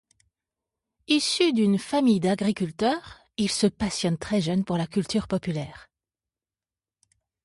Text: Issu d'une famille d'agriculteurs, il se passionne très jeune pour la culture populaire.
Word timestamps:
Issu 1.07 1.53
d'une 1.53 1.77
famille 1.77 2.19
d'agriculteurs, 2.19 3.19
il 3.37 3.51
se 3.51 3.67
passionne 3.67 4.17
très 4.17 4.41
jeune 4.41 4.65
pour 4.65 4.75
la 4.79 4.87
culture 4.87 5.27
populaire. 5.27 5.91